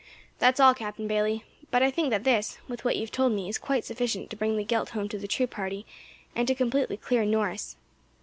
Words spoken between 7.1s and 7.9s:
Norris."